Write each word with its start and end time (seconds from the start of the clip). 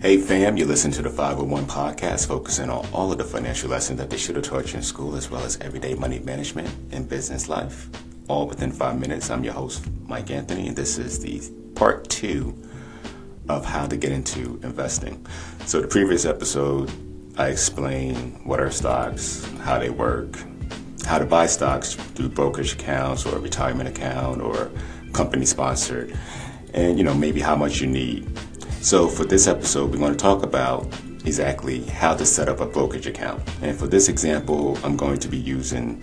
Hey 0.00 0.18
fam, 0.18 0.56
you 0.56 0.64
listen 0.64 0.92
to 0.92 1.02
the 1.02 1.10
501 1.10 1.66
podcast 1.66 2.28
focusing 2.28 2.70
on 2.70 2.86
all 2.92 3.10
of 3.10 3.18
the 3.18 3.24
financial 3.24 3.68
lessons 3.68 3.98
that 3.98 4.08
they 4.08 4.16
should 4.16 4.36
have 4.36 4.44
taught 4.44 4.70
you 4.70 4.76
in 4.76 4.82
school 4.84 5.16
as 5.16 5.28
well 5.28 5.42
as 5.42 5.58
everyday 5.58 5.96
money 5.96 6.20
management 6.20 6.68
and 6.92 7.08
business 7.08 7.48
life. 7.48 7.88
All 8.28 8.46
within 8.46 8.70
five 8.70 9.00
minutes. 9.00 9.28
I'm 9.28 9.42
your 9.42 9.54
host, 9.54 9.84
Mike 10.06 10.30
Anthony, 10.30 10.68
and 10.68 10.76
this 10.76 10.98
is 10.98 11.18
the 11.18 11.42
part 11.74 12.08
two 12.08 12.56
of 13.48 13.64
how 13.64 13.88
to 13.88 13.96
get 13.96 14.12
into 14.12 14.60
investing. 14.62 15.26
So 15.66 15.80
the 15.80 15.88
previous 15.88 16.24
episode, 16.24 16.92
I 17.36 17.48
explained 17.48 18.40
what 18.44 18.60
are 18.60 18.70
stocks, 18.70 19.44
how 19.62 19.80
they 19.80 19.90
work, 19.90 20.38
how 21.06 21.18
to 21.18 21.26
buy 21.26 21.46
stocks 21.46 21.94
through 21.94 22.28
brokerage 22.28 22.74
accounts 22.74 23.26
or 23.26 23.34
a 23.34 23.40
retirement 23.40 23.88
account 23.88 24.42
or 24.42 24.70
company 25.12 25.44
sponsored, 25.44 26.16
and 26.72 26.98
you 26.98 27.02
know, 27.02 27.14
maybe 27.14 27.40
how 27.40 27.56
much 27.56 27.80
you 27.80 27.88
need 27.88 28.30
so 28.80 29.08
for 29.08 29.24
this 29.24 29.46
episode, 29.46 29.90
we're 29.90 29.98
going 29.98 30.12
to 30.12 30.18
talk 30.18 30.42
about 30.42 30.86
exactly 31.24 31.82
how 31.84 32.14
to 32.14 32.24
set 32.24 32.48
up 32.48 32.60
a 32.60 32.66
brokerage 32.66 33.06
account. 33.06 33.42
And 33.60 33.78
for 33.78 33.86
this 33.86 34.08
example, 34.08 34.78
I'm 34.84 34.96
going 34.96 35.18
to 35.18 35.28
be 35.28 35.36
using 35.36 36.00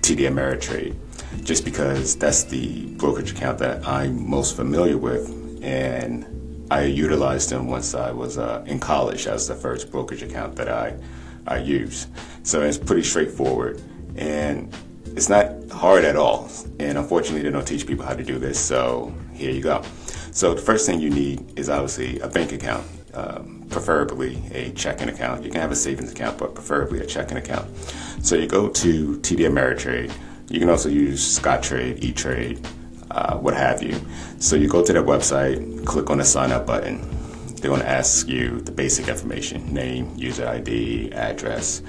TD 0.00 0.28
Ameritrade 0.28 0.96
just 1.44 1.64
because 1.64 2.16
that's 2.16 2.44
the 2.44 2.86
brokerage 2.96 3.32
account 3.32 3.58
that 3.58 3.86
I'm 3.86 4.28
most 4.28 4.56
familiar 4.56 4.98
with. 4.98 5.30
And 5.62 6.66
I 6.70 6.84
utilized 6.84 7.50
them 7.50 7.68
once 7.68 7.94
I 7.94 8.10
was 8.10 8.38
uh, 8.38 8.64
in 8.66 8.80
college 8.80 9.26
as 9.26 9.46
the 9.46 9.54
first 9.54 9.90
brokerage 9.90 10.22
account 10.22 10.56
that 10.56 10.68
I, 10.68 10.96
I 11.46 11.58
used. 11.58 12.08
So 12.42 12.62
it's 12.62 12.78
pretty 12.78 13.02
straightforward. 13.02 13.80
And 14.16 14.74
it's 15.16 15.30
not 15.30 15.70
hard 15.70 16.04
at 16.04 16.14
all. 16.14 16.48
And 16.78 16.98
unfortunately, 16.98 17.42
they 17.42 17.50
don't 17.50 17.66
teach 17.66 17.86
people 17.86 18.04
how 18.04 18.14
to 18.14 18.22
do 18.22 18.38
this. 18.38 18.60
So 18.60 19.12
here 19.32 19.50
you 19.50 19.62
go. 19.62 19.82
So 20.30 20.52
the 20.54 20.60
first 20.60 20.84
thing 20.86 21.00
you 21.00 21.08
need 21.08 21.58
is 21.58 21.70
obviously 21.70 22.20
a 22.20 22.28
bank 22.28 22.52
account, 22.52 22.86
um, 23.14 23.64
preferably 23.70 24.42
a 24.52 24.70
checking 24.72 25.08
account. 25.08 25.42
You 25.42 25.50
can 25.50 25.62
have 25.62 25.72
a 25.72 25.76
savings 25.76 26.12
account, 26.12 26.36
but 26.36 26.54
preferably 26.54 27.00
a 27.00 27.06
checking 27.06 27.38
account. 27.38 27.66
So 28.22 28.36
you 28.36 28.46
go 28.46 28.68
to 28.68 29.18
TD 29.18 29.48
Ameritrade. 29.48 30.12
You 30.50 30.60
can 30.60 30.68
also 30.68 30.90
use 30.90 31.40
Scottrade, 31.40 32.02
E-Trade, 32.02 32.64
uh, 33.10 33.38
what 33.38 33.54
have 33.54 33.82
you. 33.82 33.98
So 34.38 34.54
you 34.54 34.68
go 34.68 34.84
to 34.84 34.92
their 34.92 35.02
website, 35.02 35.86
click 35.86 36.10
on 36.10 36.18
the 36.18 36.24
sign 36.24 36.52
up 36.52 36.66
button. 36.66 37.00
They're 37.56 37.70
going 37.70 37.80
to 37.80 37.88
ask 37.88 38.28
you 38.28 38.60
the 38.60 38.70
basic 38.70 39.08
information 39.08 39.72
name, 39.72 40.12
user 40.14 40.46
ID, 40.46 41.12
address. 41.12 41.82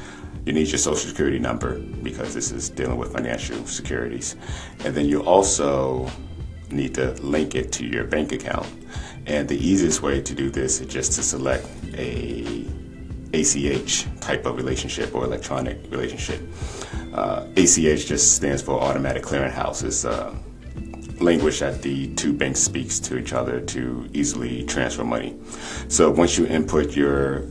You 0.47 0.53
need 0.53 0.69
your 0.69 0.77
social 0.77 1.09
security 1.09 1.39
number 1.39 1.77
because 1.77 2.33
this 2.33 2.51
is 2.53 2.69
dealing 2.69 2.95
with 2.95 3.11
financial 3.11 3.65
securities. 3.65 4.37
And 4.85 4.95
then 4.95 5.05
you 5.05 5.21
also 5.25 6.09
need 6.71 6.95
to 6.95 7.11
link 7.21 7.53
it 7.53 7.73
to 7.73 7.85
your 7.85 8.05
bank 8.05 8.31
account. 8.31 8.65
And 9.25 9.49
the 9.49 9.57
easiest 9.57 10.01
way 10.01 10.21
to 10.21 10.33
do 10.33 10.49
this 10.49 10.79
is 10.79 10.87
just 10.87 11.11
to 11.13 11.21
select 11.21 11.67
a 11.95 12.65
ACH 13.33 14.05
type 14.21 14.45
of 14.45 14.55
relationship 14.55 15.13
or 15.13 15.25
electronic 15.25 15.79
relationship. 15.91 16.41
Uh, 17.13 17.45
ACH 17.57 18.05
just 18.05 18.37
stands 18.37 18.61
for 18.61 18.79
Automatic 18.79 19.23
Clearinghouse. 19.23 19.83
It's 19.83 20.05
a 20.05 20.33
language 21.19 21.59
that 21.59 21.81
the 21.81 22.13
two 22.15 22.31
banks 22.31 22.61
speaks 22.61 23.01
to 23.01 23.17
each 23.17 23.33
other 23.33 23.59
to 23.59 24.07
easily 24.13 24.63
transfer 24.63 25.03
money. 25.03 25.35
So 25.89 26.09
once 26.09 26.37
you 26.37 26.45
input 26.47 26.95
your 26.95 27.47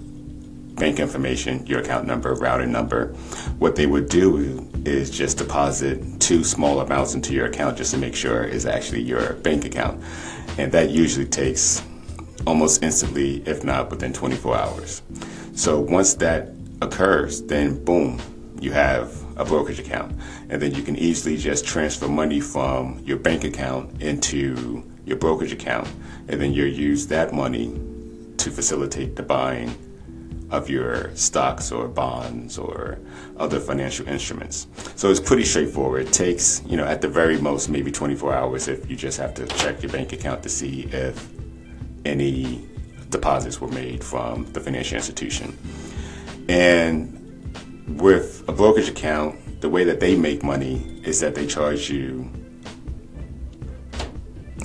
bank 0.76 1.00
information, 1.00 1.66
your 1.66 1.80
account 1.80 2.06
number, 2.06 2.34
routing 2.34 2.70
number. 2.70 3.08
What 3.58 3.76
they 3.76 3.86
would 3.86 4.08
do 4.08 4.68
is 4.84 5.10
just 5.10 5.38
deposit 5.38 6.20
two 6.20 6.44
small 6.44 6.80
amounts 6.80 7.14
into 7.14 7.32
your 7.32 7.46
account 7.46 7.78
just 7.78 7.92
to 7.92 7.98
make 7.98 8.14
sure 8.14 8.44
it's 8.44 8.66
actually 8.66 9.02
your 9.02 9.34
bank 9.34 9.64
account. 9.64 10.02
And 10.58 10.70
that 10.72 10.90
usually 10.90 11.26
takes 11.26 11.82
almost 12.46 12.82
instantly, 12.82 13.42
if 13.46 13.64
not 13.64 13.90
within 13.90 14.12
24 14.12 14.56
hours. 14.56 15.02
So 15.54 15.80
once 15.80 16.14
that 16.14 16.50
occurs, 16.82 17.42
then 17.42 17.82
boom, 17.82 18.20
you 18.60 18.72
have 18.72 19.14
a 19.38 19.44
brokerage 19.44 19.78
account. 19.78 20.18
And 20.50 20.60
then 20.60 20.74
you 20.74 20.82
can 20.82 20.96
easily 20.96 21.36
just 21.36 21.66
transfer 21.66 22.08
money 22.08 22.40
from 22.40 23.00
your 23.04 23.18
bank 23.18 23.44
account 23.44 24.02
into 24.02 24.84
your 25.04 25.16
brokerage 25.16 25.52
account. 25.52 25.88
And 26.28 26.40
then 26.40 26.52
you'll 26.52 26.68
use 26.68 27.06
that 27.08 27.32
money 27.32 27.74
to 28.36 28.50
facilitate 28.50 29.16
the 29.16 29.22
buying 29.22 29.74
of 30.56 30.70
your 30.70 31.14
stocks 31.14 31.70
or 31.70 31.86
bonds 31.86 32.56
or 32.58 32.98
other 33.36 33.60
financial 33.60 34.08
instruments. 34.08 34.66
So 34.96 35.10
it's 35.10 35.20
pretty 35.20 35.44
straightforward. 35.44 36.06
It 36.06 36.12
takes, 36.12 36.62
you 36.66 36.76
know, 36.76 36.84
at 36.84 37.02
the 37.02 37.08
very 37.08 37.38
most, 37.38 37.68
maybe 37.68 37.92
24 37.92 38.32
hours 38.32 38.68
if 38.68 38.90
you 38.90 38.96
just 38.96 39.18
have 39.18 39.34
to 39.34 39.46
check 39.46 39.82
your 39.82 39.92
bank 39.92 40.12
account 40.12 40.42
to 40.44 40.48
see 40.48 40.84
if 40.92 41.28
any 42.04 42.66
deposits 43.10 43.60
were 43.60 43.68
made 43.68 44.02
from 44.02 44.46
the 44.52 44.60
financial 44.60 44.96
institution. 44.96 45.56
And 46.48 48.00
with 48.00 48.48
a 48.48 48.52
brokerage 48.52 48.88
account, 48.88 49.60
the 49.60 49.68
way 49.68 49.84
that 49.84 50.00
they 50.00 50.16
make 50.16 50.42
money 50.42 51.00
is 51.04 51.20
that 51.20 51.34
they 51.34 51.46
charge 51.46 51.90
you 51.90 52.30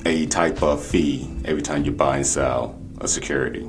a 0.04 0.26
type 0.26 0.62
of 0.62 0.82
fee 0.84 1.30
every 1.44 1.62
time 1.62 1.84
you 1.84 1.92
buy 1.92 2.16
and 2.16 2.26
sell 2.26 2.78
a 3.00 3.08
security. 3.08 3.68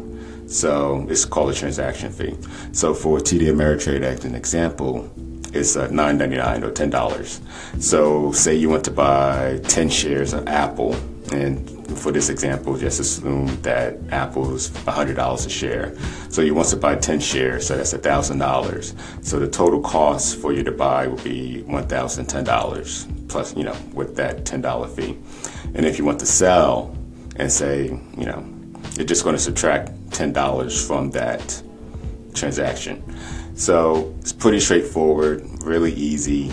So 0.54 1.08
it's 1.10 1.26
called 1.26 1.50
a 1.50 1.54
transaction 1.56 2.12
fee. 2.12 2.38
So 2.74 2.94
for 2.94 3.18
TD 3.18 3.52
Ameritrade, 3.52 4.04
as 4.04 4.24
an 4.24 4.36
example, 4.36 5.12
it's 5.52 5.76
uh, 5.76 5.88
$9.99 5.88 6.64
or 6.64 6.72
$10. 6.72 7.82
So 7.82 8.32
say 8.34 8.56
you 8.56 8.70
want 8.70 8.86
to 8.86 8.92
buy 8.92 9.60
10 9.68 9.90
shares 9.90 10.34
of 10.34 10.48
Apple, 10.48 10.94
and 11.32 11.70
for 11.98 12.12
this 12.12 12.30
example, 12.30 12.78
just 12.78 13.00
assume 13.00 13.48
that 13.64 13.98
Apple 14.12 14.54
is 14.54 14.70
$100 14.70 15.46
a 15.46 15.50
share. 15.50 15.96
So 16.30 16.44
you 16.44 16.54
want 16.54 16.70
to 16.70 16.78
buy 16.78 16.98
10 16.98 17.20
shares, 17.20 17.66
so 17.66 17.76
that's 17.76 17.94
$1,000. 17.94 19.26
So 19.26 19.40
the 19.40 19.50
total 19.50 19.82
cost 19.82 20.38
for 20.38 20.54
you 20.54 20.64
to 20.64 20.72
buy 20.72 21.08
would 21.08 21.24
be 21.24 21.64
$1,010 21.68 23.28
plus, 23.28 23.56
you 23.56 23.64
know, 23.64 23.76
with 23.94 24.16
that 24.18 24.46
$10 24.46 24.90
fee. 24.96 25.18
And 25.74 25.88
if 25.88 25.98
you 25.98 26.06
want 26.06 26.20
to 26.20 26.28
sell 26.28 26.96
and 27.38 27.52
say, 27.52 27.86
you 28.18 28.26
know, 28.26 28.46
you're 28.96 29.06
just 29.06 29.24
going 29.24 29.36
to 29.36 29.42
subtract 29.42 29.92
$10 30.10 30.88
from 30.88 31.12
that 31.12 31.62
transaction. 32.34 33.04
So 33.56 34.16
it's 34.20 34.34
pretty 34.34 34.60
straightforward, 34.60 35.46
really 35.64 35.94
easy. 35.94 36.52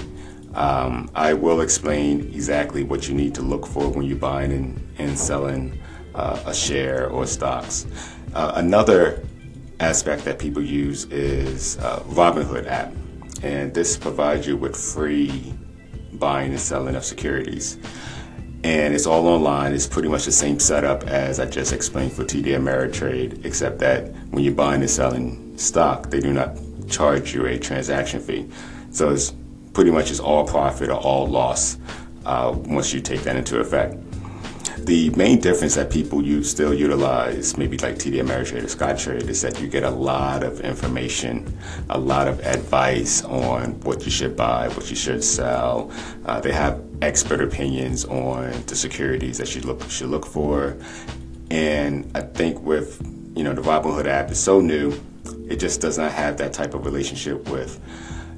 Um, 0.55 1.11
I 1.15 1.33
will 1.33 1.61
explain 1.61 2.21
exactly 2.33 2.83
what 2.83 3.09
you 3.09 3.15
need 3.15 3.35
to 3.37 3.43
look 3.43 3.67
for 3.67 3.89
when 3.89 4.05
you're 4.07 4.19
buying 4.19 4.53
and, 4.53 4.95
and 4.99 5.19
selling 5.19 5.81
uh, 6.15 6.43
a 6.47 6.55
share 6.55 7.09
or 7.09 7.27
stocks. 7.27 7.87
Uh, 8.35 8.53
another 8.57 9.25
aspect 9.79 10.25
that 10.25 10.39
people 10.39 10.63
use 10.63 11.05
is 11.07 11.79
uh, 11.79 12.01
Robinhood 12.01 12.67
app, 12.67 12.93
and 13.43 13.73
this 13.73 13.97
provides 13.97 14.47
you 14.47 14.57
with 14.57 14.77
free 14.77 15.55
buying 16.15 16.51
and 16.51 16.61
selling 16.61 16.97
of 16.97 17.05
securities 17.05 17.79
and 18.63 18.95
it's 18.95 19.07
all 19.07 19.27
online. 19.27 19.73
It's 19.73 19.87
pretty 19.87 20.09
much 20.09 20.27
the 20.27 20.33
same 20.33 20.59
setup 20.59 21.05
as 21.05 21.41
I 21.41 21.47
just 21.47 21.73
explained 21.73 22.13
for 22.13 22.25
TD 22.25 22.47
Ameritrade, 22.47 23.45
except 23.45 23.79
that 23.79 24.13
when 24.31 24.45
you're 24.45 24.55
buying 24.55 24.83
and 24.83 24.91
selling 24.91 25.57
stock, 25.57 26.11
they 26.11 26.21
do 26.21 26.33
not 26.33 26.57
charge 26.89 27.35
you 27.35 27.47
a 27.47 27.59
transaction 27.59 28.21
fee. 28.21 28.49
So 28.91 29.11
it's 29.11 29.33
pretty 29.73 29.91
much 29.91 30.11
it's 30.11 30.21
all 30.21 30.47
profit 30.47 30.91
or 30.91 30.97
all 30.97 31.27
loss 31.27 31.79
uh, 32.27 32.55
once 32.67 32.93
you 32.93 33.01
take 33.01 33.23
that 33.23 33.37
into 33.37 33.61
effect. 33.61 33.97
The 34.85 35.11
main 35.11 35.41
difference 35.41 35.75
that 35.75 35.91
people 35.91 36.25
use 36.25 36.51
still 36.51 36.73
utilize, 36.73 37.57
maybe 37.57 37.77
like 37.79 37.97
TD 37.97 38.15
Ameritrade 38.23 38.63
or 38.63 38.67
Scottrade, 38.67 39.29
is 39.29 39.43
that 39.43 39.61
you 39.61 39.69
get 39.69 39.85
a 39.85 39.91
lot 39.91 40.43
of 40.43 40.61
information, 40.61 41.57
a 41.91 41.99
lot 41.99 42.27
of 42.27 42.41
advice 42.41 43.23
on 43.25 43.79
what 43.81 44.05
you 44.05 44.11
should 44.11 44.37
buy, 44.37 44.69
what 44.69 44.89
you 44.89 44.97
should 44.97 45.23
sell. 45.23 45.93
Uh, 46.25 46.41
they 46.41 46.53
have 46.53 46.83
expert 47.03 47.41
opinions 47.41 48.05
on 48.05 48.51
the 48.67 48.77
securities 48.77 49.39
that 49.39 49.55
you 49.55 49.63
look 49.63 49.89
should 49.91 50.11
look 50.11 50.27
for. 50.27 50.77
And 51.51 52.11
I 52.15 52.21
think 52.21 52.61
with 52.63 53.01
you 53.35 53.45
know 53.45 53.55
the 53.55 53.63
Robinhood 53.63 54.07
app 54.07 54.31
is 54.31 54.39
so 54.39 54.61
new, 54.61 54.99
it 55.49 55.57
just 55.57 55.81
does 55.81 55.99
not 55.99 56.13
have 56.13 56.37
that 56.39 56.53
type 56.53 56.75
of 56.75 56.85
relationship 56.85 57.49
with 57.49 57.81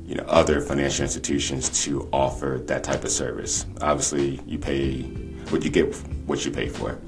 you 0.05 0.15
know 0.15 0.25
other 0.25 0.61
financial 0.61 1.03
institutions 1.03 1.85
to 1.85 2.09
offer 2.13 2.61
that 2.67 2.85
type 2.85 3.05
of 3.05 3.11
service. 3.11 3.67
Obviously, 3.81 4.41
you 4.47 4.59
pay 4.59 5.03
what 5.51 5.65
you 5.65 5.71
get 5.71 5.95
what 6.27 6.45
you 6.45 6.51
pay 6.51 6.69
for. 6.69 6.99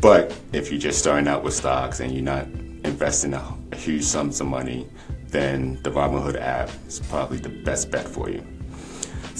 But 0.00 0.34
if 0.52 0.70
you're 0.70 0.80
just 0.80 0.98
starting 0.98 1.28
out 1.28 1.42
with 1.42 1.54
stocks 1.54 2.00
and 2.00 2.12
you're 2.12 2.22
not 2.22 2.46
investing 2.84 3.34
a, 3.34 3.56
huge 3.76 4.02
sums 4.04 4.40
of 4.40 4.46
money, 4.46 4.88
then 5.28 5.80
the 5.82 5.90
Robinhood 5.90 6.38
app 6.40 6.70
is 6.86 7.00
probably 7.00 7.38
the 7.38 7.48
best 7.48 7.90
bet 7.90 8.06
for 8.06 8.28
you. 8.28 8.44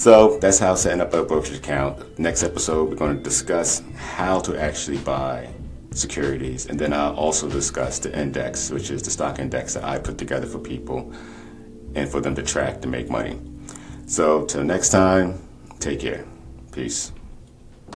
So 0.01 0.39
that's 0.39 0.57
how 0.57 0.73
setting 0.73 0.99
up 0.99 1.13
a 1.13 1.23
brokerage 1.23 1.59
account. 1.59 2.17
Next 2.17 2.41
episode, 2.41 2.89
we're 2.89 2.95
going 2.95 3.15
to 3.15 3.21
discuss 3.21 3.83
how 3.95 4.39
to 4.39 4.59
actually 4.59 4.97
buy 4.97 5.47
securities, 5.91 6.65
and 6.65 6.79
then 6.79 6.91
I'll 6.91 7.13
also 7.13 7.47
discuss 7.47 7.99
the 7.99 8.11
index, 8.19 8.71
which 8.71 8.89
is 8.89 9.03
the 9.03 9.11
stock 9.11 9.37
index 9.37 9.75
that 9.75 9.83
I 9.83 9.99
put 9.99 10.17
together 10.17 10.47
for 10.47 10.57
people 10.57 11.13
and 11.93 12.09
for 12.09 12.19
them 12.19 12.33
to 12.33 12.41
track 12.41 12.81
to 12.81 12.87
make 12.87 13.11
money. 13.11 13.39
So 14.07 14.43
till 14.45 14.63
next 14.63 14.89
time, 14.89 15.39
take 15.77 15.99
care. 15.99 16.25
Peace. 16.71 17.11